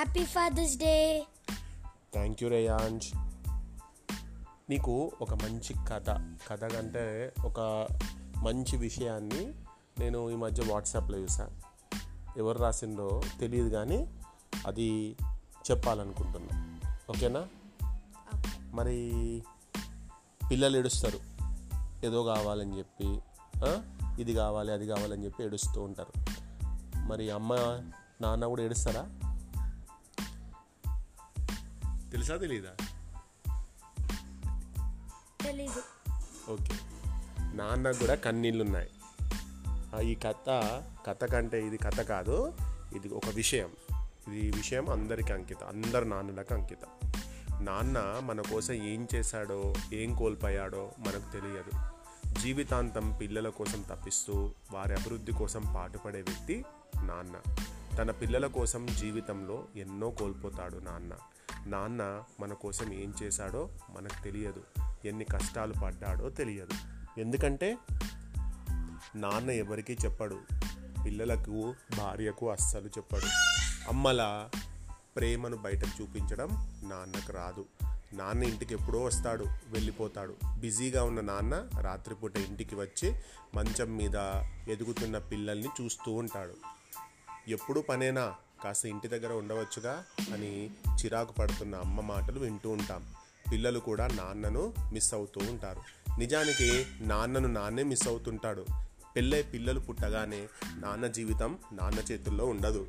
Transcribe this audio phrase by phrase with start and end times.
[0.00, 1.26] Happy Father's Day
[2.12, 3.06] thank you రేయాంజ్
[4.70, 6.10] నీకు ఒక మంచి కథ.
[6.48, 7.88] కథ కంటే ఒక
[8.36, 9.54] మంచి విషయాన్ని
[9.98, 11.48] నేను ఈ మధ్య వాట్సాప్లో చూసా.
[12.36, 14.10] ఎవరు రాసిందో తెలియదు కానీ
[14.66, 15.16] అది
[15.70, 16.80] చెప్పాలనుకుంటున్నా.
[17.10, 17.46] ఓకేనా?
[18.72, 19.42] మరి
[20.50, 21.20] పిల్లలు ఏడుస్తారు.
[22.06, 23.20] ఏదో కావాలని చెప్పి
[24.22, 26.12] ఇది కావాలి అది కావాలని చెప్పి ఏడుస్తూ ఉంటారు.
[26.96, 27.54] మరి అమ్మ
[28.20, 29.29] నాన్న కూడా ఏడుస్తారా?
[32.10, 32.70] తెలుసా తెలీదా?
[35.40, 35.82] తెలీదు.
[36.50, 36.74] ఓకే.
[37.54, 38.90] నాన్నకు కూడా కన్నీళ్ళు ఉన్నాయి
[40.10, 40.48] ఈ కథ
[41.06, 42.52] కథ కంటే ఇది కథ కాదు
[42.96, 43.68] ఇది ఒక విషయం.
[44.34, 47.12] ఇది విషయం అందరికి అంకితం అందరు నాన్నలకు అంకితం.
[47.64, 51.70] నాన్న మన కోసం ఏం చేశాడో ఏం కోల్పోయాడో మనకు తెలియదు.
[52.40, 56.64] జీవితాంతం పిల్లల కోసం తప్పిస్తూ వారి అభివృద్ధి కోసం పాటుపడే వ్యక్తి
[57.02, 57.54] నాన్న.
[57.98, 61.12] తన పిల్లల కోసం జీవితంలో ఎన్నో కోల్పోతాడు నాన్న.
[61.66, 64.64] నాన్న మన కోసం ఏం చేశాడో మనకు తెలియదు.
[65.04, 66.70] ఎన్ని కష్టాలు పడ్డాడో తెలియదు.
[67.20, 67.78] ఎందుకంటే
[69.16, 70.40] నాన్న ఎవరికీ చెప్పడు.
[71.04, 73.26] పిల్లలకు భార్యకు అస్సలు చెప్పడు.
[73.88, 74.48] అమ్మల
[75.16, 76.48] ప్రేమను బయటకు చూపించడం
[76.84, 77.64] నాన్నకు రాదు.
[78.12, 80.36] నాన్న ఇంటికి ఎప్పుడో వస్తాడు వెళ్ళిపోతాడు.
[80.58, 83.14] బిజీగా ఉన్న నాన్న రాత్రిపూట ఇంటికి వచ్చి
[83.54, 84.16] మంచం మీద
[84.68, 86.54] ఎదుగుతున్న పిల్లల్ని చూస్తూ ఉంటాడు.
[87.48, 88.34] ఎప్పుడు పనేనా?
[88.64, 93.04] కాస్త ఇంటి దగ్గర ఉండవచ్చుగా అని చిరాకు పడుతున్న అమ్మ మాటలు వింటూ ఉంటాం.
[93.52, 95.80] పిల్లలు కూడా నాన్నను మిస్ అవుతూ ఉంటారు.
[96.18, 98.66] నిజానికి నాన్నను నాన్నే మిస్ అవుతుంటాడు.
[99.16, 102.88] పెళ్ళై పిల్లలు పుట్టగానే నాన్న జీవితం నాన్న చేతుల్లో ఉండదు.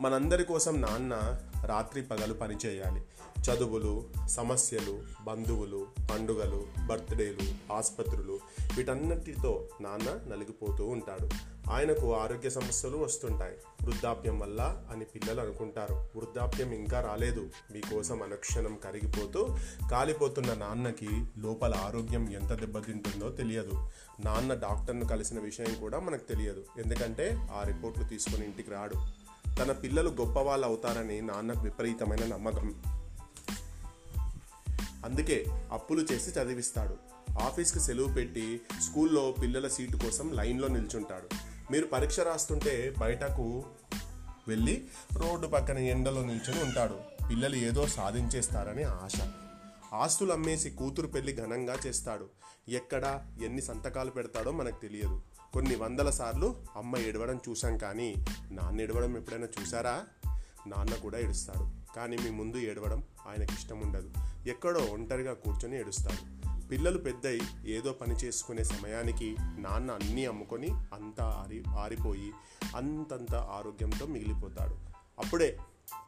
[0.00, 3.02] మనందరి కోసం నాన్న రాత్రి పగలు పనిచేయాలి
[3.40, 8.40] చదువులు సమస్యలు బంధువులు పండుగలు బర్త్డేలు ఆసుపత్రులు
[8.76, 11.28] వీటన్నిటితో నాన్న నలిగిపోతూ ఉంటాడు.
[11.70, 13.56] ఆయనకు ఆరోగ్య సమస్యలు వస్తుంటాయి.
[13.82, 15.94] వృద్ధాప్యం వల్ల అని పిల్లలు అనుకుంటారు.
[15.94, 17.50] వృద్ధాప్యం ఇంకా రాలేదు.
[17.72, 19.56] మీకోసం అనుక్షణం కరిగిపోతూ
[19.90, 23.88] కాలిపోతున్న నాన్నకి లోపల ఆరోగ్యం ఎంత దెబ్బతింటుందో తెలియదు.
[24.24, 26.64] నాన్న డాక్టర్ను కలిసిన విషయం కూడా మనకు తెలియదు.
[26.78, 29.23] ఎందుకంటే ఆ రిపోర్ట్లు తీసుకొని ఇంటికి రాడు.
[29.58, 32.82] తన పిల్లలు గొప్పవాళ్ళు అవుతారని నాన్నకు విపరీతమైన నమ్మకం.
[35.04, 36.96] అందుకే అప్పులు చేసి చదివిస్తాడు.
[37.38, 41.28] ఆఫీస్కి సెలవు పెట్టి స్కూల్లో పిల్లల సీటు కోసం లైన్లో నిల్చుంటాడు.
[41.72, 43.64] మీరు పరీక్ష రాస్తుంటే బయటకు
[44.48, 47.26] వెళ్ళి రోడ్డు పక్కన ఎండలో నిల్చొని ఉంటాడు.
[47.30, 49.28] పిల్లలు ఏదో సాధించేస్తారని ఆశ.
[49.94, 52.28] ఆస్తులు అమ్మేసి కూతురు పెళ్ళి ఘనంగా చేస్తాడు.
[52.68, 55.22] ఎక్కడ ఎన్ని సంతకాలు పెడతాడో మనకు తెలియదు.
[55.54, 60.04] కొన్ని వందల సార్లు అమ్మ ఏడవడం చూసాం కానీ నాన్న ఏడవడం ఎప్పుడైనా చూసారా
[60.66, 61.94] నాన్న కూడా ఏడుస్తాడు.
[61.96, 64.10] కానీ మీ ముందు ఏడవడం ఆయనకి ఇష్టం ఉండదు.
[64.46, 66.44] ఎక్కడో ఒంటరిగా కూర్చొని ఏడుస్తాడు.
[66.68, 72.32] పిల్లలు పెద్దయి ఏదో పని చేసుకునే సమయానికి నాన్న అన్నీ అమ్ముకొని అంతా ఆరి ఆరిపోయి
[72.76, 74.74] అంతంత ఆరోగ్యంతో మిగిలిపోతాడు.
[75.20, 75.58] అప్పుడే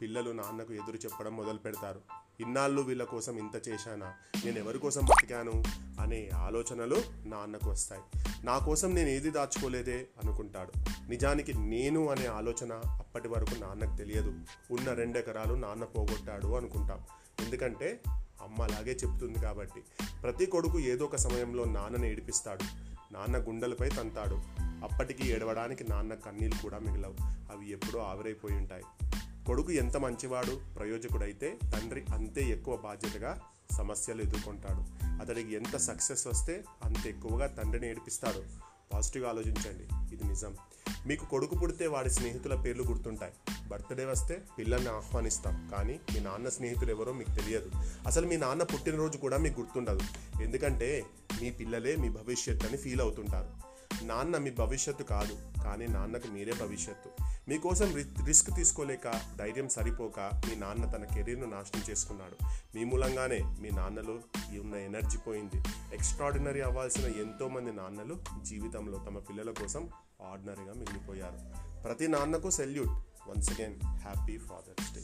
[0.00, 2.00] పిల్లలు నాన్నకు ఎదురు చెప్పడం మొదలు పెడతారు.
[2.40, 4.14] ఇన్నాళ్ళు వీళ్ళ కోసం ఇంత చేశానా?
[4.44, 5.64] నేను ఎవరి కోసం బతికాను?
[6.00, 6.96] అనే ఆలోచనలు
[7.26, 8.02] నాన్నకు వస్తాయి.
[8.44, 10.72] నా కోసం నేను ఏది దాచుకోలేదే అనుకుంటాడు.
[11.08, 14.34] నిజానికి నేను అనే ఆలోచన అప్పటి వరకు నాన్నకు తెలియదు.
[14.70, 17.00] ఉన్న రెండెకరాలు నాన్న పోగొట్టాడు అనుకుంటాం.
[17.40, 19.82] ఎందుకంటే అమ్మ అలాగే చెప్తుంది కాబట్టి.
[20.22, 22.64] ప్రతి కొడుకు ఏదో ఒక సమయంలో నాన్నని ఏడిపిస్తాడు.
[23.12, 24.34] నాన్న గుండెలపై తంతాడు.
[24.60, 27.14] అప్పటికి ఏడవడానికి నాన్న కన్నీళ్ళు కూడా మిగలవు.
[27.52, 28.82] అవి ఎప్పుడో ఆవిరైపోయి ఉంటాయి.
[29.46, 33.40] కొడుకు ఎంత మంచివాడు ప్రయోజకుడైతే తండ్రి అంతే ఎక్కువ బాధ్యతగా
[33.72, 35.04] సమస్యలు ఎదుర్కొంటాడు.
[35.22, 38.42] అతడికి ఎంత సక్సెస్ వస్తే అంత ఎక్కువగా తండ్రిని ఏడిపిస్తాడు.
[38.92, 40.14] పాజిటివ్గా ఆలోచించండి.
[40.14, 40.56] ఇది నిజం.
[41.06, 43.32] మీకు కొడుకు పుడితే వాడి స్నేహితుల పేర్లు గుర్తుంటాయి.
[43.68, 45.70] బర్త్డే వస్తే పిల్లల్ని ఆహ్వానిస్తాం.
[45.76, 47.70] కానీ మీ నాన్న స్నేహితులు ఎవరో మీకు తెలియదు.
[48.06, 50.00] అసలు మీ నాన్న పుట్టినరోజు కూడా మీకు గుర్తుండదు.
[50.42, 51.04] ఎందుకంటే
[51.42, 53.73] మీ పిల్లలే మీ భవిష్యత్ అని ఫీల్ అవుతుంటారు.
[54.04, 57.22] నాన్న మీ భవిష్యత్తు కాదు కానీ నాన్నకు మీరే భవిష్యత్తు.
[57.48, 62.44] మీకోసం రి- రిస్క్ తీసుకోలేక ధైర్యం సరిపోక మీ నాన్న తన కెరీర్ను నాశనం చేసుకున్నాడు.
[62.76, 64.12] మీ మూలంగానే మీ నాన్నలో
[64.60, 65.62] ఉన్న ఎనర్జీ పోయింది.
[65.94, 69.88] ఎక్స్ట్రాడినరీ అవ్వాల్సిన ఎంతోమంది నాన్నలు జీవితంలో తమ పిల్లల కోసం
[70.32, 71.38] ఆర్డినరీగా మిగిలిపోయారు.
[71.82, 72.90] ప్రతి నాన్నకు salute.
[73.28, 75.00] Once again happy Father's Day.